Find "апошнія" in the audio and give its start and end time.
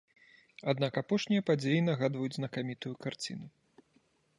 1.01-1.45